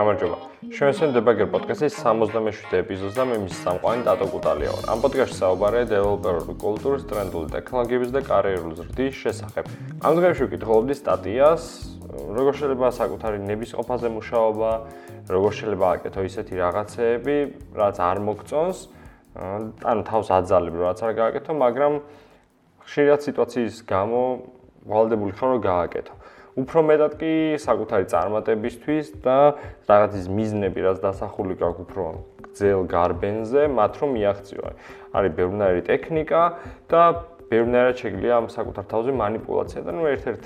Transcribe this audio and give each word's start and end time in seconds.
გამარჯობა. 0.00 0.36
ჩვენ 0.76 1.10
დებაგერ 1.12 1.48
პოდკასტის 1.52 1.94
67-ე 2.00 2.76
ეპიზოდს 2.80 3.16
და 3.20 3.24
მე 3.28 3.36
მის 3.44 3.56
სამყარო 3.64 4.04
დატო 4.06 4.26
კუტალია 4.32 4.70
ვარ. 4.72 4.84
ამ 4.92 4.98
პოდკასტში 5.04 5.36
საუბარია 5.40 5.84
დეველოპერული 5.92 6.54
კულტურის, 6.64 7.04
ტრენდული 7.10 7.48
ტექნოლოგიების 7.52 8.10
და 8.14 8.20
კარიერული 8.24 8.74
ზრდის 8.80 9.14
შესახებ. 9.20 9.64
ამ 10.00 10.12
დღეებში 10.16 10.42
ვკითხულობდი 10.48 10.94
სტატიას, 11.00 11.64
როგორ 12.10 12.52
შეიძლება 12.60 12.88
საკუთარი 13.00 13.38
ნების 13.44 13.70
ყოფაზე 13.76 14.08
მუშაობა, 14.16 14.70
როგორ 15.34 15.50
შეიძლება 15.58 15.86
აკეთო 15.94 16.20
ისეთი 16.30 16.54
რაღაცეები, 16.64 17.36
რაც 17.76 17.96
არ 18.00 18.18
მოგწონს, 18.24 18.78
ანუ 19.84 20.02
თავს 20.08 20.28
აძალებ, 20.38 20.74
რაც 20.80 20.98
არ 21.04 21.12
გააკეთო, 21.20 21.52
მაგრამ 21.60 21.92
ხშირად 22.88 23.20
სიტუაციის 23.26 23.76
გამო 23.84 24.22
ვალდებული 24.88 25.32
ხარ 25.36 25.48
რომ 25.54 25.60
გააკეთო. 25.60 26.12
უფრო 26.58 26.80
მეტად 26.82 27.12
კი 27.20 27.32
საკუთარი 27.62 28.06
წარმატებისთვის 28.10 29.06
და 29.22 29.38
რაღაცის 29.86 30.26
მიზნები, 30.26 30.80
რაც 30.82 30.98
დასახული 31.04 31.54
გაქვს 31.60 31.82
უფრო 31.86 32.04
გძელ 32.50 32.82
გარბენზე, 32.90 33.62
მათ 33.70 33.92
რომ 34.02 34.10
მიაღწიო. 34.18 34.64
არის 35.14 35.32
ბევრნაირი 35.38 35.82
ტექნიკა 35.86 36.42
და 36.90 37.02
ბევრნაირად 37.50 37.96
შეგვიძლია 37.98 38.34
ამ 38.38 38.46
საკუთარ 38.54 38.84
თავზე 38.90 39.12
манипуляცია 39.20 39.80
და 39.82 39.92
ნუ 39.96 40.04
ერთ-ერთ 40.14 40.44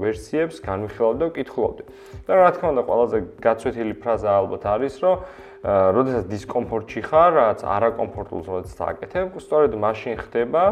ვერსიებს 0.00 0.56
განვიხილავდი 0.64 1.20
და 1.20 1.26
ვკითხულობდი. 1.28 1.82
და 2.24 2.32
რა 2.40 2.50
თქმა 2.56 2.68
უნდა, 2.72 2.82
ყველაზე 2.88 3.16
გაცვეთილი 3.44 3.94
ფრაზა 4.00 4.30
ალბათ 4.32 4.62
არის, 4.64 4.94
რომ 5.04 5.16
როდესაც 5.58 6.24
დისკომფორტში 6.30 7.00
ხარ, 7.02 7.30
რაღაც 7.34 7.60
არაკომფორტულს 7.66 8.46
როდესაც 8.46 8.78
აკეთებ, 8.78 9.28
სწორედ 9.42 9.72
მაშინ 9.74 10.14
ხდება 10.22 10.62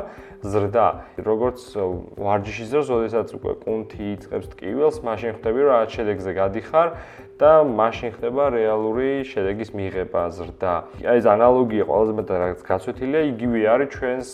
ზრდა. 0.47 0.89
როგორც 1.27 1.59
ვარჯიშის 2.15 2.69
დროს, 2.71 2.87
როდესაც 2.95 3.29
უკვე 3.35 3.53
კუნთი 3.67 4.05
იწყებს 4.15 4.47
ტკივილს, 4.55 4.97
მაშინ 5.03 5.31
ხვდები, 5.37 5.59
რომ 5.59 5.71
რაღაც 5.75 5.91
შედეგზე 5.91 6.31
გადიხარ 6.39 6.89
და 7.37 7.53
მაშინ 7.67 8.11
ხდება 8.15 8.45
რეალური 8.55 9.11
შედეგის 9.27 9.71
მიღება, 9.75 10.23
ზრდა. 10.39 10.75
აი 11.03 11.17
ეს 11.19 11.27
ანალოგია 11.35 11.85
ყველაზე 11.91 12.13
მეტად 12.17 12.39
რაც 12.47 12.61
გაცვეთილია, 12.63 13.21
იგივე 13.35 13.59
არის 13.75 13.89
ჩვენს, 13.91 14.31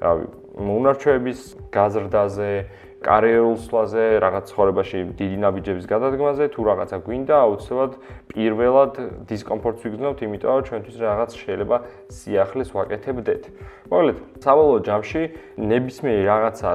რავი, 0.00 0.24
მონარჩეების 0.58 1.40
გაზრდაზე, 1.70 2.52
კარიერულ 3.00 3.56
სვლაზე, 3.64 4.04
რაღაც 4.20 4.44
ცხოვრებაში 4.52 4.98
დიდი 5.16 5.36
ნაბიჯების 5.40 5.86
გადადგმაზე, 5.88 6.44
თუ 6.52 6.60
რაღაცა 6.68 6.96
გვინდა, 7.00 7.36
აუცილებლად 7.48 7.92
პირველად 8.28 8.92
დისკომფორტს 9.30 9.82
ვიგრძნობთ, 9.88 10.18
იმიტომ 10.26 10.50
რომ 10.52 10.66
ჩვენთვის 10.68 10.96
რაღაც 11.00 11.30
შეიძლება 11.40 11.76
სიახლეს 12.12 12.68
ვაკეთებდეთ. 12.76 13.42
მოგლეთ, 13.88 14.18
საბოლოო 14.44 14.80
ჯამში 14.84 15.22
ნებისმიერი 15.64 16.24
რაღაცა 16.28 16.70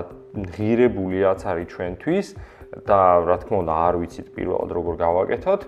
ღირებული 0.55 1.17
რაც 1.21 1.41
არის 1.45 1.67
ჩვენთვის 1.69 2.27
და 2.89 2.99
რა 3.23 3.37
თქმა 3.45 3.57
უნდა 3.63 3.73
არ 3.87 3.95
ვიცით 4.01 4.27
პირველად 4.35 4.69
როგორ 4.75 4.93
გავაკეთოთ, 4.99 5.61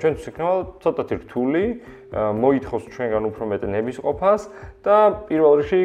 ჩვენთვის 0.00 0.26
იქნება 0.32 0.54
ცოტათი 0.82 1.16
რთული, 1.22 1.64
მოითხოვს 2.10 2.84
ჩვენგან 2.90 3.22
უფრო 3.30 3.44
მეტ 3.52 3.62
ნების 3.70 3.98
ყოფას 4.02 4.42
და 4.82 4.96
პირველ 5.28 5.52
რიგში 5.60 5.80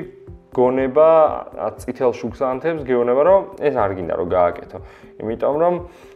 გონება 0.55 1.09
წითელ 1.83 2.11
შუქს 2.15 2.39
ანთებს, 2.47 2.81
გეუბნება 2.87 3.21
რომ 3.27 3.41
ეს 3.59 3.75
არ 3.75 3.91
გინდა 3.99 4.13
რომ 4.15 4.27
გააკეთო. 4.31 4.77
იმიტომ 5.19 5.55
რომ 5.63 5.73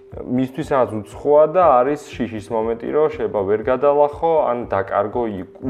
მისთვის 0.09 0.67
რაღაც 0.73 0.91
უცხოა 0.99 1.43
და 1.53 1.63
არის 1.79 2.01
შიშის 2.09 2.47
მომენტი, 2.49 2.87
რომ 2.95 3.05
შეიძლება 3.13 3.41
ვერ 3.49 3.61
გადალახო 3.67 4.31
ან 4.49 4.57
დაკარგო 4.71 5.23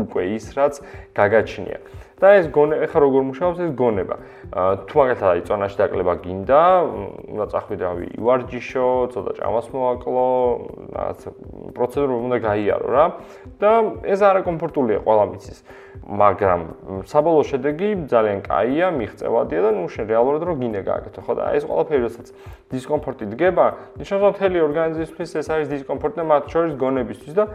უკვე 0.05 0.23
ის 0.37 0.45
რაც 0.55 0.73
გაგაჩნია. 1.17 1.79
და 2.19 2.27
ეს 2.39 2.47
გონე 2.51 2.75
ეხა 2.85 2.99
როგორ 2.99 3.21
მუშაობს 3.31 3.59
ეს 3.63 3.71
გონება. 3.79 4.15
თუ 4.87 4.93
მაგალითად 4.99 5.29
აი 5.29 5.41
წონაში 5.47 5.77
დაკლება 5.79 6.13
გინდა 6.23 6.61
უნდა 7.31 7.45
წახვიდრავი 7.53 8.05
ივარჯიშო 8.19 8.87
ცოტა 9.13 9.31
ჭამას 9.39 9.67
მოაკლო 9.71 10.27
რაღაც 10.95 11.19
პროცედურა 11.75 12.15
უნდა 12.27 12.37
გაიარო 12.43 12.87
რა. 12.91 13.05
და 13.59 13.71
ეს 14.03 14.19
არაკომფორტულია 14.19 14.99
ყველა 15.05 15.25
მიცის. 15.31 15.59
მაგრამ 16.09 16.61
საბოლოო 17.05 17.43
შედეგი 17.49 17.89
ძალიან 18.09 18.39
კაია 18.45 18.87
მიღწევადია 18.93 19.59
და 19.65 19.69
ნუ 19.77 19.85
შენ 19.93 20.05
რეალურად 20.09 20.43
რო 20.47 20.53
გინდა 20.61 20.81
გააკეთო 20.89 21.21
ხო 21.25 21.33
და 21.37 21.43
ეს 21.58 21.63
ყველაფერი 21.69 22.02
როდესაც 22.05 22.27
დისკომფორტი 22.73 23.25
დგება 23.33 23.65
ნიშნავს 23.99 24.33
მთელი 24.33 24.58
ორგანიზმისთვის 24.69 25.29
ეს 25.41 25.47
არის 25.53 25.67
დისკომფორტი 25.73 26.17
და 26.21 26.25
მათ 26.29 26.43
შორის 26.53 26.73
გონებისთვის 26.81 27.33
და 27.37 27.45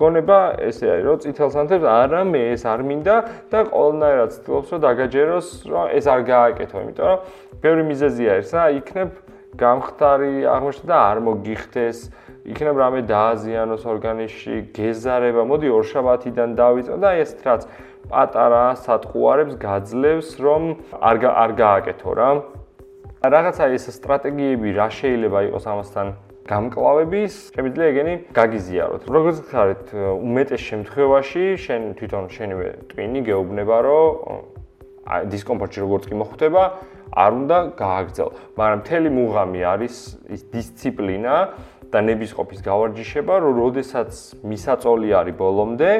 გონება 0.00 0.38
ესე 0.68 0.90
არის 0.90 1.04
რომ 1.06 1.18
წითელს 1.22 1.56
ანთებს 1.62 1.86
არა 1.86 2.22
მე 2.26 2.42
ეს 2.54 2.62
არ 2.66 2.80
მინდა 2.88 3.16
და 3.52 3.58
ყოველნაირად 3.70 4.30
ცდილობს 4.34 4.68
რომ 4.74 4.80
დაგაჯეროს 4.84 5.48
რომ 5.70 5.84
ეს 5.98 6.06
არ 6.14 6.20
გააკეთო 6.30 6.76
იმიტომ 6.84 7.06
რომ 7.10 7.18
ბევრი 7.62 7.84
მიზეზია 7.90 8.30
ეს 8.42 8.50
რა 8.58 8.64
იქნებ 8.80 9.10
გამხდარი 9.54 10.34
აღმოჩნდა 10.50 10.90
და 10.90 10.98
არ 11.10 11.18
მოგიხდეს 11.28 11.98
იქნებ 12.44 12.76
რამე 12.82 13.00
დააზიანოს 13.08 13.84
ორგანიზმში 13.94 14.56
გეზარება 14.74 15.42
მოდი 15.46 15.68
ორშაბათიდან 15.78 16.58
დავიწყო 16.58 16.96
და 17.04 17.10
ეს 17.22 17.30
რაც 17.46 17.62
პატარა 18.10 18.64
სატყუარებს 18.82 19.54
გაძლევს 19.62 20.28
რომ 20.42 20.62
არ 20.98 21.16
არ 21.30 21.50
გააკეთო 21.62 22.10
რა. 22.18 22.30
რაღაცა 23.24 23.64
ეს 23.78 23.84
სტრატეგიები 23.96 24.68
რა 24.76 24.88
შეიძლება 24.98 25.38
იყოს 25.48 25.64
ამასთან 25.72 26.06
გამკლავების 26.44 27.32
შეიძლება 27.56 27.84
ეგენი 27.88 28.14
გაგიზიაროთ. 28.36 29.02
როგორც 29.08 29.36
ხარით, 29.48 29.84
უმეტეს 29.96 30.62
შემთხვევაში 30.68 31.44
შენ 31.56 31.82
თვითონ 31.96 32.24
შენივე 32.36 32.68
ტვინი 32.92 33.20
გეუბნება, 33.24 33.76
რომ 33.88 34.08
აი 35.04 35.22
დისკომფორტი 35.32 35.78
როგორც 35.84 36.04
კი 36.04 36.14
მოხვდება, 36.20 36.62
არ 37.16 37.30
უნდა 37.40 37.58
გააგრძელ. 37.80 38.30
მაგრამ 38.60 38.78
მთელი 38.84 39.08
მუღამი 39.16 39.60
არის 39.72 39.94
ის 40.34 40.40
დისციპლინა 40.52 41.34
და 41.88 41.98
ნებისყოფის 42.04 42.60
გავარჯიშება, 42.60 43.34
რომ 43.40 43.52
როდესაც 43.64 44.10
მისაწოლი 44.44 45.08
არის 45.14 45.36
ბოლომდე, 45.40 45.90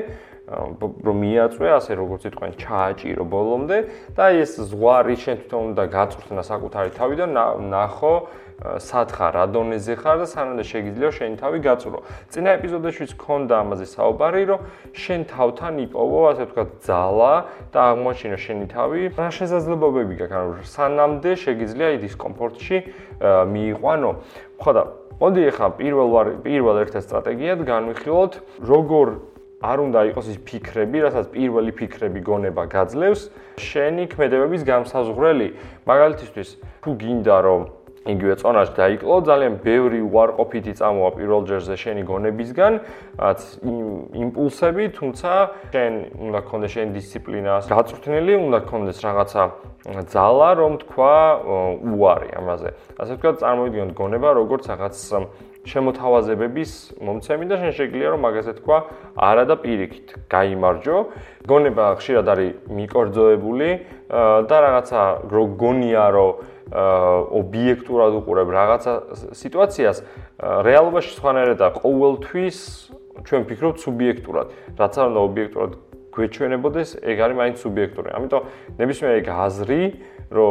რომ 0.45 1.17
მიაწვე, 1.25 1.69
ასე 1.73 1.93
როგორც 1.97 2.23
იტყვენ, 2.29 2.53
ჩააჭირო 2.61 3.25
ბოლომდე 3.25 3.79
და 4.13 4.25
ეს 4.37 4.61
ზღვარი 4.61 5.17
შენ 5.17 5.37
თვითონ 5.41 5.63
უნდა 5.73 5.85
გაწვრთნა 5.89 6.43
საკუთარი 6.45 6.91
თავიდან, 7.01 7.31
ნახო 7.73 8.15
სათხარ 8.55 9.33
რა 9.35 9.45
დონეზე 9.51 9.95
ხარ 9.99 10.17
და 10.23 10.27
სანამდე 10.31 10.65
შეგიძლია 10.69 11.11
შენი 11.11 11.37
თავი 11.43 11.59
გაწურო. 11.65 11.99
წინა 12.31 12.51
ეპიზოდაშიც 12.55 13.11
ქონდა 13.19 13.55
ამაზე 13.65 13.87
საუბარი, 13.89 14.43
რომ 14.47 14.61
შენ 14.95 15.21
თავთან 15.33 15.75
იპოვო, 15.91 16.21
ასე 16.31 16.43
ვთქვათ, 16.47 16.71
ძალა 16.87 17.35
და 17.75 17.81
აღმოჩინო 17.91 18.39
შენი 18.39 18.67
თავი. 18.71 19.01
რა 19.19 19.29
შესაძლებლობები 19.35 20.15
გაქვს, 20.23 20.39
ანუ 20.39 20.55
სანამდე 20.71 21.31
შეგიძლია 21.35 21.89
ის 21.99 22.01
დისკომფორტში 22.05 22.77
მიიყვანო. 23.49 24.11
ხო 24.61 24.71
და 24.71 24.83
მოდი 25.19 25.43
ახლა 25.51 25.69
პირველ 25.79 26.11
პირველ 26.47 26.77
ერთ 26.85 26.95
სტრატეგიად 27.01 27.59
განვიხილოთ, 27.65 28.33
როგორ 28.71 29.07
არ 29.65 29.79
უნდა 29.87 30.01
იყოს 30.13 30.27
ის 30.33 30.39
ფიქრები, 30.49 30.99
რასაც 31.09 31.27
პირველი 31.33 31.73
ფიქრები 31.79 32.21
გონება 32.29 32.65
გაძლევს, 32.75 33.23
შენი 33.61 34.05
ქმედებების 34.13 34.63
გამსაზღვრელი. 34.69 35.49
მაგალითისთვის, 35.89 36.49
თუ 36.85 36.91
გინდა 37.01 37.37
რომ 37.49 37.61
იგივე 38.05 38.35
წონაში 38.37 38.73
დაიკლო 38.77 39.17
ძალიან 39.25 39.55
ბევრი 39.65 40.01
უარყოფითი 40.05 40.73
წამოა 40.77 41.11
პირველ 41.17 41.43
ჯერზე 41.49 41.75
შენი 41.81 42.03
გონებისგან 42.05 42.73
რაც 43.17 43.41
იმპულსები 44.25 44.85
თუმცა 44.99 45.33
შენ 45.73 45.93
უნდა 46.29 46.41
გქონდეს 46.45 46.71
შენი 46.77 46.91
დისციპლინა 47.01 47.53
გაწვრთნილი 47.73 48.35
უნდა 48.45 48.59
გქონდეს 48.69 48.99
რაღაცა 49.09 49.43
ძალა 50.13 50.51
რომ 50.61 50.73
თქვა 50.85 51.15
უარი 51.97 52.31
ამაზე 52.45 52.69
ასე 53.01 53.13
ვთქვათ 53.17 53.37
წარმოვიდგინოთ 53.41 53.93
გონება 53.97 54.29
როგორც 54.37 54.65
რაღაც 54.69 54.95
შემოთავაზებების 55.65 56.73
მომცემი 57.01 57.45
და 57.49 57.57
შენ 57.61 57.73
შეგვიძლია 57.79 58.09
რომ 58.15 58.21
მაგაზე 58.25 58.53
თქვა 58.61 58.79
არა 59.17 59.45
და 59.49 59.57
პირიქით. 59.65 60.09
გაიმარჯო. 60.29 60.97
გონება 61.49 61.85
ხშირად 62.01 62.27
არის 62.29 62.51
მიკორძოებული 62.69 63.71
და 64.49 64.57
რაღაცა 64.65 65.03
გონია 65.31 66.05
რომ 66.13 66.31
ობიექტურად 66.75 68.13
უყურებ 68.19 68.49
რაღაცა 68.51 68.93
სიტუაციას, 69.37 69.97
რეალობაში 70.41 71.11
სხვანაირადაა 71.17 71.71
ყოველთვის 71.81 72.59
ჩვენ 73.25 73.43
ფიქრობთ 73.49 73.79
სუბიექტურად, 73.85 74.47
რაც 74.81 74.93
არ 74.99 75.07
უნდა 75.13 75.21
ობიექტურად 75.29 75.73
გვეჩვენებოდეს, 76.15 76.89
ეგ 77.03 77.17
არის 77.25 77.37
მაინც 77.39 77.57
სუბიექტური. 77.63 78.09
ამიტომ 78.17 78.43
ნებისმიერი 78.79 79.23
გაზრი, 79.29 79.83
რომ 80.35 80.51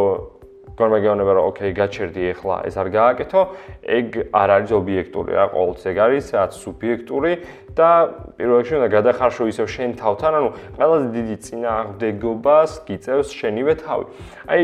გორმაგეონება 0.73 1.31
რომ 1.37 1.43
ოკეი, 1.53 1.71
გაჩერდი 1.77 2.23
ეხლა, 2.33 2.55
ეს 2.65 2.75
არ 2.81 2.87
გააკეთო, 2.93 3.41
ეგ 3.83 4.07
არ 4.33 4.49
არის 4.57 4.71
ობიექტური 4.73 5.31
რა, 5.37 5.45
ყოველთვის 5.53 5.85
ეგ 5.93 5.97
არის 6.01 6.25
რაც 6.33 6.51
სუბიექტური 6.57 7.31
და 7.77 7.89
პირველ 8.37 8.57
რიგში 8.57 8.73
უნდა 8.81 8.89
გადახარშო 8.89 9.43
ისევ 9.53 9.67
შენ 9.69 9.89
თავთან, 10.01 10.33
ანუ 10.33 10.49
ყველაზე 10.77 11.07
დიდი 11.13 11.35
წინააღმდეგობას 11.45 12.71
გიწევს 12.89 13.29
შენივე 13.37 13.73
თავი. 13.85 14.05
აი 14.49 14.61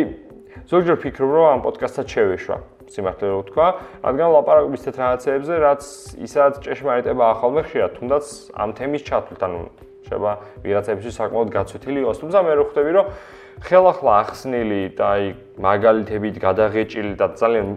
ზოგჯერ 0.69 0.97
ფიქრობ 1.01 1.29
რომ 1.29 1.45
ამ 1.53 1.59
პოდკასტსაც 1.65 2.07
შევეშვა 2.09 2.57
სიმართლე 2.89 3.27
რო 3.29 3.37
ვთქვა, 3.45 3.67
რადგან 4.01 4.29
ლაპარაკობ 4.33 4.73
ისეთ 4.73 4.95
რაღაცეებზე, 4.97 5.53
რაც 5.61 5.81
ისაც 6.25 6.53
ჭეშმარიტება 6.65 7.23
ახალმე 7.37 7.61
ხშირად, 7.69 7.91
თუნდაც 8.01 8.25
ამ 8.57 8.69
თემის 8.73 9.01
ჩათვლით, 9.05 9.41
ანუ 9.45 9.59
შეიძლება 10.09 10.33
ვიღაცებისთვის 10.65 11.17
საკმაოდ 11.21 11.49
გაცვეთილი 11.53 11.99
იყოს, 12.01 12.17
თუმცა 12.17 12.39
მე 12.49 12.53
რო 12.57 12.63
ხვდები 12.69 12.91
რომ 12.97 13.05
ხელახლა 13.59 14.11
ახსნილი 14.23 14.81
და 14.95 15.05
აი 15.19 15.23
მაგალითებით 15.59 16.35
გადაღეჭილი 16.39 17.13
და 17.19 17.27
ძალიან 17.35 17.67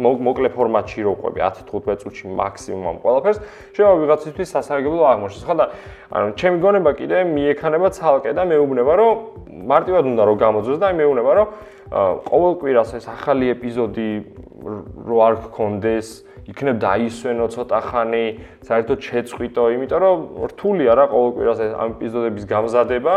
მოკლე 0.00 0.48
ფორმატში 0.56 1.04
როყვები 1.04 1.40
10-15 1.44 2.00
წუთში 2.00 2.24
მაქსიმუმ 2.40 2.96
ყველაფერს 3.04 3.38
შეიძლება 3.76 3.96
ვიღაცისთვის 4.00 4.48
სასარგებლო 4.56 5.02
აღმოჩნდეს. 5.12 5.44
ხო 5.44 5.54
და 5.60 5.64
ანუ 6.16 6.26
ჩემი 6.40 6.56
გონება 6.64 6.90
კიდე 6.96 7.18
მიექანება 7.36 7.88
ცალკე 7.92 8.32
და 8.32 8.42
მეუბნება 8.48 8.92
რომ 8.96 9.14
მარტივად 9.68 10.04
უნდა 10.16 10.22
რომ 10.24 10.36
გამოძოს 10.40 10.78
და 10.80 10.86
აი 10.88 10.94
მეუბნება 11.00 11.32
რომ 11.36 11.48
ყოველ 11.90 12.54
კვირას 12.60 12.94
ეს 12.98 13.06
ახალი 13.06 13.52
ეპიზოდი 13.54 14.10
რო 15.06 15.18
არ 15.22 15.34
გქონდეს 15.46 16.08
იქნებ 16.46 16.76
დაისვენო 16.78 17.46
ცოტა 17.50 17.78
ხანი, 17.90 18.26
საერთოდ 18.66 18.98
შეწყვიტო, 19.02 19.62
იმიტომ 19.74 19.98
რომ 20.02 20.18
რთულია 20.50 20.92
რა 20.94 21.06
ყოველ 21.10 21.30
კვირას 21.34 21.58
ამ 21.74 21.90
ეპიზოდების 21.98 22.44
გამზადება, 22.46 23.14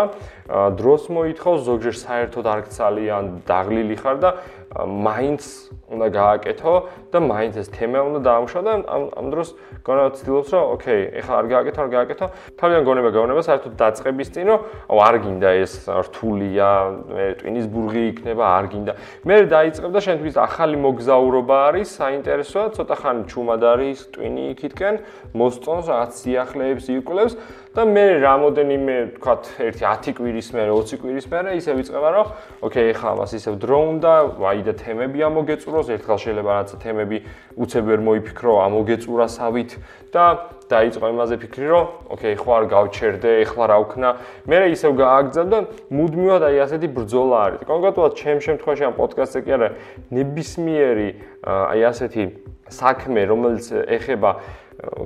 დროს 0.80 1.04
მოითხოვს, 1.14 1.60
ზოგჯერ 1.70 1.96
საერთოდ 2.00 2.46
არ 2.50 2.62
გცალიან, 2.70 3.24
დაღლილი 3.46 3.96
ხარ 4.02 4.18
და 4.18 4.30
მაინც 4.78 5.42
უნდა 5.90 6.08
გააკეთო 6.14 6.74
და 7.10 7.18
მაინც 7.26 7.54
ეს 7.58 7.68
თემა 7.74 8.00
უნდა 8.06 8.20
დაამუშავო 8.22 8.64
და 8.70 8.74
ამ 8.86 9.04
ამ 9.18 9.28
დროს 9.34 9.50
გონება 9.82 10.10
ცდილობს 10.14 10.50
რომ 10.54 10.64
ოკეი, 10.78 11.04
ეხლა 11.20 11.34
არ 11.42 11.46
გააკეთო, 11.50 11.80
არ 11.82 11.90
გააკეთო. 11.90 12.26
თავიდან 12.60 12.84
გონება 12.86 13.10
გაუნება 13.18 13.42
საერთოდ 13.50 13.74
დაწყების 13.82 14.30
წინ 14.30 14.46
რომ 14.54 14.60
აუ 14.94 14.98
არ 15.10 15.16
გინდა 15.26 15.50
ეს 15.66 15.74
რთულია, 15.90 16.70
მე 17.10 17.26
ტვინის 17.42 17.66
ბურგი 17.74 18.04
იქნება, 18.14 18.44
არ 18.46 18.66
გინდა. 18.70 18.94
მე 19.26 19.36
დაიწყებ 19.50 19.90
და 19.90 20.00
შენთვის 20.06 20.36
ახალი 20.38 20.78
მოგზაურობა 20.86 21.56
არის, 21.70 21.88
საინტერესოა, 21.98 22.66
ცოტა 22.78 22.96
ხანი 23.02 23.24
ჩუმად 23.26 23.62
არის 23.74 23.98
ტვინი 24.14 24.44
იქითკენ, 24.54 24.96
მოსწონს 25.34 25.86
რაღაც 25.90 26.12
სიახლეებს 26.22 26.86
იკვლევს 26.94 27.34
და 27.70 27.84
მე 27.86 28.06
რამოდენიმე 28.26 28.94
თქვათ 29.22 29.50
1-10 29.62 30.16
კვირის 30.18 30.48
მერე 30.58 30.72
20 30.74 31.02
კვირის 31.04 31.28
მერე 31.30 31.52
ისე 31.60 31.76
ვიწყება 31.78 32.10
რომ 32.16 32.32
ოკეი 32.66 32.94
ხა 32.98 33.12
მას 33.20 33.36
ისევ 33.38 33.60
დრო 33.62 33.80
უნდა 33.94 34.14
ვაი 34.42 34.62
და 34.66 34.74
თემები 34.74 35.20
ამოგეწუროს 35.30 35.92
ერთხელ 35.94 36.18
შეიძლება 36.24 36.50
რაღაც 36.50 36.72
თემები 36.82 37.18
უცებ 37.62 37.84
ვერ 37.94 38.02
მოიფიქრო 38.10 38.54
ამოგეწურასავით 38.66 39.72
და 40.10 40.26
დაიწყო 40.70 41.06
იმაზე 41.14 41.36
ფიქრი 41.46 41.68
რომ 41.70 41.86
ოკეი 42.14 42.36
ხო 42.42 42.50
არ 42.58 42.66
გავჩერდე 42.74 43.30
ეხლა 43.46 43.66
რა 43.70 43.78
ვქნა 43.86 44.10
მე 44.50 44.58
ისევ 44.74 44.92
გააგზავ 44.98 45.46
და 45.54 45.60
მუდმივად 45.94 46.44
აი 46.50 46.58
ასეთი 46.66 46.88
ბრძოლა 46.98 47.38
არის. 47.46 47.62
კონკრეტულად 47.70 48.14
ჩემ 48.18 48.40
შემთხვევაში 48.50 48.84
ამ 48.90 48.94
პოდკასტზე 48.98 49.40
კი 49.46 49.52
არა 49.58 49.70
ნებისმიერი 50.14 51.10
აი 51.46 51.82
ასეთი 51.90 52.24
საქმე 52.70 53.22
რომელიც 53.30 53.66
ეხება 53.98 54.32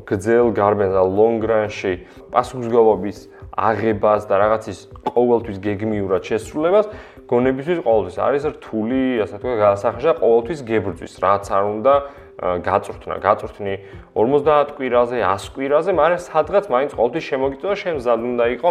გძელ 0.06 0.54
გარბენს 0.54 0.94
და 0.94 1.04
long 1.04 1.42
run-ში 1.42 1.94
პასუხისგებლობის 2.34 3.18
აღებას 3.54 4.26
და 4.30 4.36
რაღაცის 4.42 4.80
ყოველთვის 5.14 5.58
გეგმიურად 5.62 6.22
შესრულებას 6.30 6.86
გონებისთვის 7.30 7.80
ყოველთვის. 7.86 8.18
არის 8.18 8.44
რთული, 8.54 9.02
ასე 9.26 9.36
თქვა, 9.42 9.54
გასახაშა 9.64 10.14
ყოველთვის 10.22 10.60
გებრძვის, 10.70 11.14
რაც 11.22 11.46
არ 11.54 11.64
უნდა 11.74 11.94
გაწვრთნა, 12.42 13.16
გაწვრთნი 13.22 13.74
50 14.18 14.74
კვირაზე, 14.74 15.18
100 15.22 15.54
კვირაზე, 15.54 15.92
მაგრამ 15.94 16.22
სადღაც 16.24 16.66
მაინც 16.74 16.92
ყოველთვის 16.98 17.26
შემოგიწოდა 17.30 17.70
და 17.70 17.78
შენ 17.78 17.94
მზად 18.02 18.20
უნდა 18.34 18.46
იყო 18.58 18.70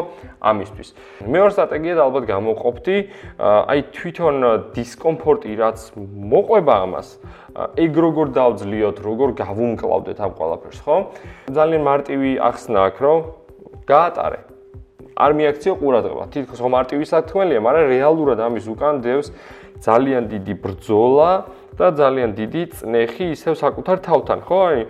ამისთვის. 0.50 0.88
მეორე 1.22 1.50
სტრატეგია 1.54 1.94
და 1.94 2.02
ალბათ 2.02 2.24
გამოყოფდი, 2.32 2.96
აი 3.42 3.80
თვითონ 3.94 4.36
დისკომფორტი 4.74 5.50
რაც 5.62 5.78
მოყვება 6.32 6.74
ამას, 6.84 7.08
ეგ 7.78 7.92
როგორ 8.02 8.26
დავძლიოთ, 8.34 8.96
როგორ 8.98 9.28
გავუმკლავდეთ 9.38 10.18
ამ 10.26 10.32
ყველაფერს, 10.36 10.78
ხო? 10.82 10.96
ძალიან 11.54 11.82
მარტივი 11.86 12.30
ახსნა 12.42 12.78
აქვს, 12.90 13.00
რომ 13.02 13.18
გაატარე. 13.86 14.40
არ 15.12 15.30
მიაქციო 15.36 15.74
ყურადღება. 15.76 16.24
თითქოს 16.32 16.58
რომ 16.64 16.72
მარტივი 16.72 17.04
საქმეა, 17.04 17.60
მაგრამ 17.60 17.84
რეალურად 17.92 18.38
ამის 18.40 18.64
უკან 18.72 18.94
დევს 19.04 19.28
ძალიან 19.82 20.24
დიდი 20.32 20.54
ბრძოლა 20.62 21.30
და 21.78 21.86
ძალიან 21.96 22.30
დიდი 22.36 22.62
წნეხი 22.76 23.26
ისევ 23.32 23.54
საკუთარ 23.56 23.96
თავთან, 24.04 24.38
ხო? 24.44 24.58
აი, 24.68 24.80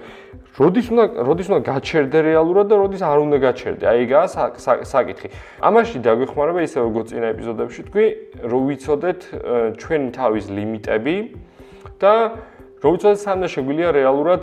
როდის 0.52 0.86
უნდა 0.92 1.04
როდის 1.24 1.46
უნდა 1.48 1.60
გაჩერდე 1.64 2.18
რეალურად 2.28 2.66
და 2.68 2.76
როდის 2.82 3.02
არ 3.02 3.18
უნდა 3.24 3.38
გაჩერდე? 3.40 3.84
აი, 3.88 4.02
გა 4.10 4.22
საკითხი. 4.84 5.28
ამაში 5.62 5.96
დაგვეხმარება 6.04 6.60
ისევ 6.66 6.80
როგორც 6.90 7.06
წინა 7.12 7.26
ეპიზოდებში 7.32 7.82
თქვი, 7.88 8.06
რომ 8.50 8.60
ვიცოდეთ 8.68 9.20
ჩვენი 9.80 10.08
თავის 10.12 10.44
ლიმიტები 10.52 11.16
და 12.02 12.14
როცა 12.82 13.10
სანდა 13.16 13.46
შეგვიძლია 13.48 13.88
რეალურად 13.94 14.42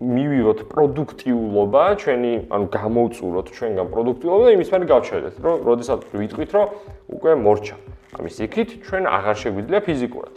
მივიღოთ 0.00 0.60
პროდუქტიულობა, 0.72 1.84
ჩვენი, 2.02 2.32
ანუ 2.50 2.66
გამოვწუროთ 2.74 3.46
ჩვენგან 3.56 3.86
პროდუქტიულობა 3.94 4.44
და 4.48 4.52
იმის 4.56 4.68
მერე 4.74 4.86
გავჩერდეთ, 4.90 5.34
რომ 5.44 5.54
როდესაც 5.68 6.00
ვიტყვით, 6.18 6.50
რომ 6.56 6.66
უკვე 7.14 7.30
მორჩა. 7.44 7.76
ამის 8.14 8.36
იქით 8.46 8.68
ჩვენ 8.86 9.04
აღარ 9.10 9.36
შეგვიძლია 9.42 9.80
ფიზიკურად. 9.84 10.32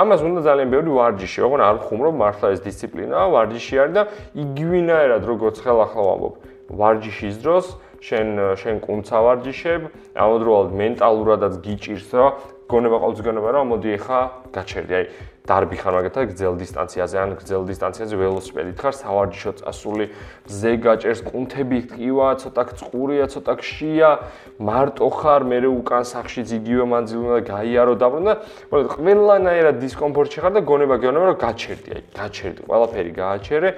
ამას 0.00 0.20
უნდა 0.24 0.40
ძალიან 0.48 0.68
ბევრი 0.74 0.90
ვარჯიში, 0.98 1.38
ოღონ 1.46 1.60
არ 1.64 1.76
ხუმრობ 1.86 2.14
მართლა 2.22 2.46
ეს 2.54 2.60
დისციპლინაა, 2.64 3.26
ვარჯიში 3.34 3.74
არის 3.82 3.94
და 3.94 4.02
იგივინაერად 4.44 5.22
როგორც 5.26 5.56
ხელახლა 5.64 6.02
ვამბობ, 6.08 6.34
ვარჯიშის 6.70 7.36
დროს 7.42 7.66
შენ 8.04 8.26
შენ 8.60 8.76
კუნცა 8.84 9.18
ვარჯიშებ, 9.26 9.82
ამავდროულად 10.14 10.68
მენტალურადაც 10.76 11.54
გიჭირს, 11.64 12.08
რომ 12.14 12.30
გონება 12.68 12.96
ყოველთვის 13.00 13.24
გონება 13.24 13.48
რომ 13.54 13.64
მოდი 13.72 13.90
ახლა 13.96 14.20
გაჩერდი. 14.54 14.92
აი 14.94 15.04
დარბი 15.44 15.76
ხარ 15.76 15.92
მაგათაც 15.92 16.30
გრძელ 16.32 16.54
დისტანციაზე 16.56 17.18
ან 17.20 17.32
გრძელ 17.36 17.66
დისტანციაზე 17.68 18.16
ველოსიპედით 18.16 18.78
ხარ 18.80 18.94
სავარჯიშო 18.96 19.50
წასული 19.60 20.06
ზე 20.48 20.72
გაჭერს 20.80 21.20
კუნთები 21.20 21.80
ტკივა 21.84 22.28
ცოტა 22.40 22.62
წყურია 22.80 23.26
ცოტა 23.28 23.54
ქშია 23.60 24.10
მარტო 24.56 25.08
ხარ 25.12 25.44
მე 25.44 25.58
უკან 25.68 26.04
სახში 26.08 26.48
იგივე 26.48 26.84
მანძილი 26.88 27.20
უნდა 27.28 27.40
გაიარო 27.44 27.94
დაბრუნდა. 28.00 28.32
მაგრამ 28.72 28.88
ყველანაირად 29.04 29.76
დისკომფორტში 29.84 30.38
ხარ 30.40 30.52
და 30.56 30.60
გონება 30.64 30.96
გეონება 31.04 31.24
რომ 31.28 31.36
გაჩერდი 31.44 31.88
აი 31.92 32.02
გაჩერდი 32.16 32.60
ყველაფერი 32.64 33.12
გააჩერე. 33.20 33.68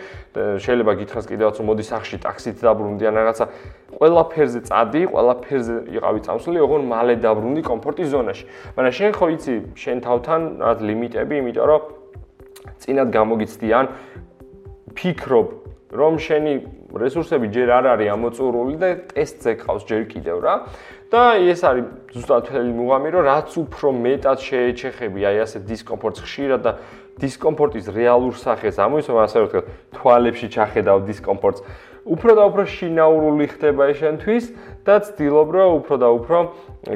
შეიძლება 0.63 0.93
გითხრას 1.03 1.27
კიდევაც 1.27 1.57
მოდი 1.67 1.85
სახში 1.91 2.17
ტაქსით 2.23 2.57
დაბრუნდი 2.63 3.05
ან 3.11 3.15
რაღაცა. 3.27 3.45
ყველაფერზე 3.97 4.61
წადი 4.69 5.03
ყველაფერზე 5.09 5.75
იყავი 5.97 6.21
წამსული 6.27 6.59
ოღონ 6.63 6.83
მალე 6.91 7.15
დაბრუნდი 7.27 7.63
კომფორტის 7.65 8.09
ზონაში. 8.13 8.45
მაგრამ 8.77 8.93
შენ 8.99 9.11
ხო 9.17 9.27
იცი 9.35 9.55
შენ 9.83 9.97
თავთან 10.05 10.41
რაღაც 10.61 10.79
ლიმიტები 10.85 11.35
იმით 11.41 11.56
იმიტომ 11.57 11.67
რომ 11.67 11.83
წინათ 12.81 13.09
გამოგიცდიან 13.17 13.87
ფიქრობ 14.97 15.49
რომ 15.97 16.19
შენი 16.21 16.53
რესურსები 16.97 17.49
ჯერ 17.53 17.69
არ 17.73 17.87
არის 17.97 18.09
ამოწურული 18.13 18.77
და 18.77 18.89
ტესტზე 19.13 19.53
ყავს 19.65 19.83
ჯერ 19.89 20.03
კიდევ 20.13 20.37
რა. 20.45 20.55
და 21.07 21.39
ეს 21.39 21.63
არის 21.63 21.85
ზუსტად 22.13 22.43
თელი 22.51 22.73
მუღამი 22.77 23.09
რომ 23.15 23.23
რაც 23.31 23.51
უფრო 23.63 23.89
მეტად 23.95 24.39
შეეჩეხები 24.43 25.21
აი 25.23 25.37
ასე 25.47 25.59
დისკომფორტს 25.71 26.21
ხშირად 26.27 26.61
და 26.67 26.73
დისკომფორტის 27.23 27.87
რეალურ 27.95 28.35
სახეს 28.35 28.77
ამოიცნობ 28.83 29.17
ასე 29.23 29.39
ვთქვათ 29.47 29.67
თვალებში 29.95 30.47
ჩახედავ 30.51 30.99
დისკომფორტს 31.07 31.63
უფრო 32.07 32.33
და 32.39 32.43
უფრო 32.47 32.65
შინაურული 32.71 33.47
ხდება 33.51 33.91
შენთვის 33.99 34.45
და 34.87 34.95
ცდილობ 35.03 35.49
რომ 35.57 35.71
უფრო 35.83 35.95
და 35.99 36.09
უფრო 36.15 36.39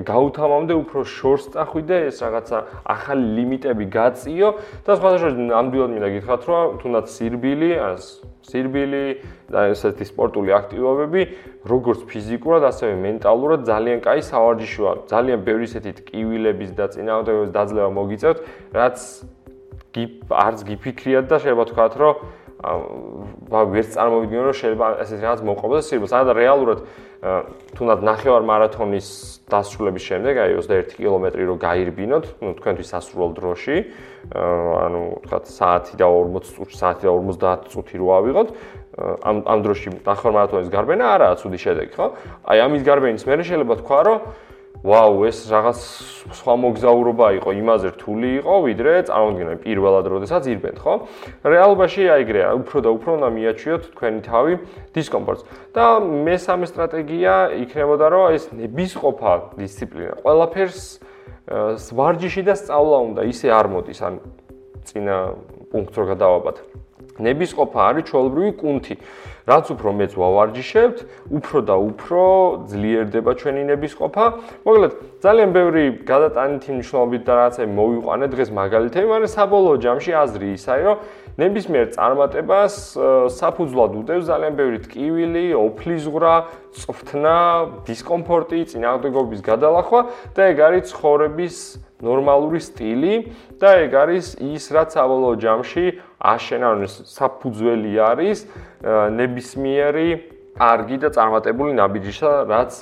გაუთავამდე 0.06 0.74
უფრო 0.86 1.00
შორს 1.02 1.44
წახვიდე 1.54 1.96
ეს 2.10 2.22
რაღაცა 2.22 2.58
ახალი 2.94 3.24
ლიმიტები 3.36 3.84
გაწიო 3.90 4.48
და 4.86 4.90
სხვადასხვა 4.94 5.30
ნამდვილად 5.50 5.90
მინდა 5.94 6.10
გითხრათ 6.14 6.42
რომ 6.46 6.78
თუნდაც 6.78 7.06
სირბილი 7.10 7.70
ან 7.82 7.96
სირბილი 8.50 9.04
და 9.50 9.66
ესეთი 9.74 10.06
სპორტული 10.10 10.54
აქტივობები 10.54 11.22
როგორც 11.70 12.06
ფიზიკურად 12.06 12.64
ასევე 12.70 12.94
მენტალურად 13.02 13.66
ძალიან 13.66 13.98
კაი 14.06 14.22
სავარჯიშოა. 14.30 14.92
ძალიან 15.10 15.38
ბევრი 15.44 15.66
ესეთი 15.70 15.92
ტკივილების 16.00 16.70
და 16.78 16.86
წინააღმდეგობის 16.94 17.50
დაძლევა 17.50 17.90
მოგიწევთ 17.98 18.38
რაც 18.78 18.98
არც 19.90 20.58
გიფიქრიათ 20.70 21.26
და 21.26 21.36
შეიძლება 21.42 21.64
თქვათ 21.70 21.94
რომ 21.98 22.14
აა 22.60 23.62
ვერც 23.72 23.94
წარმოვიდგინე 23.96 24.42
რომ 24.44 24.56
შეიძლება 24.60 24.86
ესეთი 25.04 25.24
რაღაც 25.24 25.40
მოყვება 25.48 25.76
სირბილს. 25.80 26.12
ანუ 26.12 26.32
რეალურად 26.36 26.78
თუნდაც 27.20 28.00
ნახევარ 28.00 28.42
მარათონის 28.48 29.08
დასრულების 29.52 30.04
შემდეგ, 30.08 30.34
აი 30.40 30.50
21 30.56 30.94
კილომეტრი 30.96 31.44
რო 31.48 31.56
გაირბინოთ, 31.60 32.24
ну 32.40 32.52
თქვენთვის 32.56 32.88
სასურველ 32.96 33.32
დროში, 33.36 33.76
ანუ 34.32 35.02
თქვათ 35.28 35.44
საათი 35.52 35.94
და 36.00 36.06
40 36.08 36.48
წუთი, 36.48 36.74
საათი 36.80 37.04
და 37.04 37.12
50 37.12 37.68
წუთი 37.72 37.96
რო 38.00 38.08
ავიღოთ, 38.20 38.48
ამ 39.00 39.36
ამ 39.44 39.58
დროში 39.64 39.88
ნახევარ 40.00 40.32
მარათონის 40.36 40.72
გარბენა 40.72 41.04
არაა 41.16 41.34
ცუდი 41.40 41.58
შედეგი, 41.60 41.92
ხო? 41.96 42.06
აი 42.48 42.58
ამის 42.64 42.82
გარბენის 42.88 43.24
მერე 43.28 43.42
შეიძლება 43.44 43.74
თქვა 43.84 44.00
რომ 44.08 44.18
ვაუ, 44.80 45.28
ეს 45.28 45.38
რაღაც 45.52 45.80
სხვა 46.40 46.54
მოგზაურობა 46.56 47.26
იყო, 47.36 47.50
იმაზე 47.52 47.88
რთული 48.00 48.28
იყო, 48.40 48.54
ვიდრე 48.64 48.92
წარმოგიდგენთ 49.12 49.60
პირველად 49.60 50.04
როდესაც 50.08 50.42
ირბენთ, 50.48 50.78
ხო? 50.80 50.94
რეალობაში 51.44 52.02
აიგრეა, 52.16 52.48
უფრო 52.64 52.78
და 52.80 52.90
უფრო 52.96 53.10
უნდა 53.20 53.28
მიაჩვიოთ 53.36 53.82
თქვენი 53.92 54.20
თავი 54.24 54.52
დისკომფორტს. 54.96 55.42
და 55.76 55.86
მესამე 56.00 56.64
სტრატეგია 56.72 57.34
იქნებოდა, 57.60 58.06
რომ 58.08 58.24
ეს 58.32 58.44
ნებისყოფა 58.56 59.32
დისციპლინა, 59.60 60.14
ყველაფერს 60.24 60.80
ვარჯიში 61.92 62.42
და 62.48 62.54
სწავლა 62.56 62.98
უნდა, 63.10 63.20
ისე 63.28 63.48
არ 63.52 63.66
მოდის, 63.68 64.00
ან 64.00 64.14
წინა 64.88 65.16
პუნქტს 65.70 65.96
რო 65.98 66.04
გადავაბათ. 66.14 66.56
ნებისყოფა 67.18 67.80
არის 67.90 68.04
ჩვეულებრივი 68.10 68.52
კუნთი. 68.60 68.94
რაც 69.50 69.66
უფრო 69.74 69.90
მეც 69.98 70.12
ვავარჯიშებთ, 70.14 70.98
უფრო 71.34 71.58
და 71.66 71.74
უფრო 71.90 72.22
ძლიერდება 72.70 73.32
ჩვენი 73.40 73.62
ნების 73.72 73.92
ყოფა. 73.98 74.24
მოკლედ, 74.62 74.92
ძალიან 75.24 75.50
ბევრი 75.50 75.82
გადატანითი 76.06 76.70
მნიშვნელობით 76.76 77.22
და 77.26 77.32
რაღაცა 77.40 77.62
მოვიყვანე 77.66 78.26
დღეს 78.30 78.50
მაგალითები, 78.60 79.06
მაგრამ 79.10 79.30
საბოლოო 79.34 79.76
ჯამში 79.84 80.12
აზრი 80.22 80.48
ისაა, 80.54 80.80
რომ 80.86 80.96
ნებისმიერ 81.40 81.86
წარმატებას 81.96 82.74
საფუძვლად 83.36 83.94
უდევს 84.00 84.26
ძალიან 84.28 84.54
ბევრი 84.58 84.78
ტკივილი, 84.84 85.44
ოფლიზღრა, 85.56 86.34
წვთნა, 86.76 87.38
დისკომფორტი, 87.88 88.60
წინააღმდეგობის 88.72 89.40
გადალახვა 89.48 90.00
და 90.36 90.40
ეგ 90.52 90.58
არის 90.68 90.84
ცხოვრების 90.92 91.56
ნორმალური 92.04 92.60
სტილი 92.60 93.14
და 93.60 93.68
ეგ 93.84 93.92
არის 94.04 94.26
ის, 94.40 94.64
რაც 94.72 94.96
საბოლოო 94.96 95.34
ჯამში 95.40 95.86
აშენანის 96.20 96.94
საფუძველი 97.08 97.92
არის 98.10 98.38
ნებისმიერი 99.16 100.08
კარგი 100.60 100.96
და 101.00 101.08
წარმატებული 101.16 101.72
ნაბიჯისა, 101.80 102.32
რაც 102.52 102.72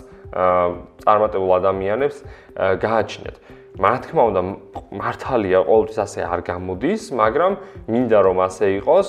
წარმატებულ 1.04 1.50
ადამიანებს 1.62 2.16
გააჩნიათ. 2.58 3.36
რა 3.78 3.94
თქმა 4.02 4.22
უნდა, 4.32 4.40
მართალია, 4.98 5.58
ყოველთვის 5.68 5.98
ასე 6.02 6.20
არ 6.25 6.40
გამოდის, 6.48 7.02
მაგრამ 7.14 7.52
მინდა 7.92 8.18
რომ 8.26 8.38
ასე 8.48 8.66
იყოს, 8.80 9.08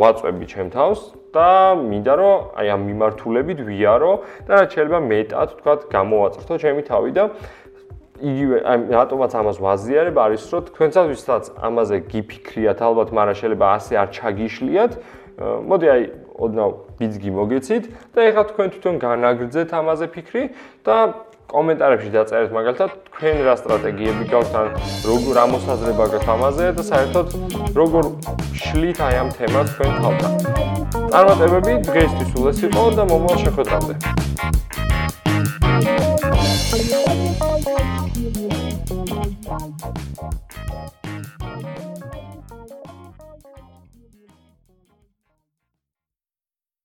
ვაწვევი 0.00 0.46
ჩემ 0.48 0.68
თავს 0.72 1.00
და 1.32 1.48
მინდა 1.80 2.14
რომ 2.20 2.36
აი 2.60 2.66
ამ 2.72 2.82
მიმართულებით 2.88 3.58
ვიარო 3.68 4.12
და 4.46 4.52
რაც 4.58 4.68
შეიძლება 4.76 5.00
მეტად 5.12 5.48
თქვა 5.58 5.74
გამოვაწრთო 5.92 6.54
ჩემი 6.62 6.82
თავი 6.88 7.10
და 7.16 7.24
იგივე 8.22 8.56
აი 8.62 8.78
რატომაც 8.92 9.32
ამას 9.34 9.56
ვაზიარებ 9.64 10.16
არის 10.24 10.42
რომ 10.52 10.62
თქვენსაც 10.70 11.06
ვისაც 11.12 11.44
ამაზე 11.58 11.96
გიფიქრიათ 12.12 12.78
ალბათ, 12.86 13.08
მაგრამ 13.16 13.36
შეიძლება 13.40 13.66
ასე 13.76 13.92
არ 14.02 14.08
ჩაგიშლიათ. 14.16 14.92
მოდი 15.42 15.86
აი 15.92 16.02
ოდნავ 16.44 16.70
ბიძგი 17.00 17.30
მოგეცით 17.34 17.84
და 18.14 18.20
ეხლა 18.28 18.42
თქვენ 18.52 18.68
თვითონ 18.72 18.94
განაგრძეთ 19.02 19.68
ამაზე 19.72 20.06
ფიქრი 20.12 20.44
და 20.86 20.96
კომენტარებში 21.52 22.10
დაწერეთ 22.14 22.52
მაგალითად 22.56 22.92
თქვენ 23.08 23.36
რა 23.46 23.54
სტრატეგიები 23.60 24.24
გაქვთ 24.30 24.54
ან 24.60 24.68
როგორ 25.08 25.40
ამოსაზრება 25.42 26.06
გაქვთ 26.14 26.30
ამაზე 26.36 26.66
და 26.78 26.82
საერთოდ 26.88 27.26
როგორ 27.80 28.08
შლით 28.62 28.98
აი 29.08 29.14
ამ 29.20 29.28
თემას 29.36 29.68
თქვენ 29.76 29.92
თავთან. 30.00 30.32
წარმატებები 31.12 31.72
დღეისთვის 31.92 32.28
სულ 32.32 32.46
ეს 32.54 32.58
იყო 32.72 32.82
და 32.96 33.04
მომავალ 33.12 33.38
შეხვედრამდე. 33.44 33.94